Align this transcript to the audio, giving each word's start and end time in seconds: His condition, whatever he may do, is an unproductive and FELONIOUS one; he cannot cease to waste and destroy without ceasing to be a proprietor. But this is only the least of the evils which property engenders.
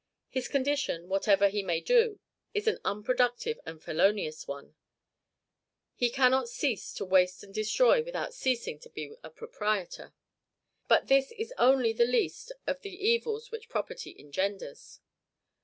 His 0.31 0.47
condition, 0.47 1.09
whatever 1.09 1.47
he 1.49 1.61
may 1.61 1.79
do, 1.79 2.19
is 2.55 2.65
an 2.67 2.79
unproductive 2.83 3.59
and 3.67 3.79
FELONIOUS 3.83 4.47
one; 4.47 4.75
he 5.93 6.09
cannot 6.09 6.49
cease 6.49 6.91
to 6.95 7.05
waste 7.05 7.43
and 7.43 7.53
destroy 7.53 8.01
without 8.01 8.33
ceasing 8.33 8.79
to 8.79 8.89
be 8.89 9.13
a 9.21 9.29
proprietor. 9.29 10.15
But 10.87 11.05
this 11.05 11.31
is 11.33 11.53
only 11.55 11.93
the 11.93 12.05
least 12.05 12.51
of 12.65 12.81
the 12.81 12.95
evils 12.95 13.51
which 13.51 13.69
property 13.69 14.15
engenders. 14.17 15.01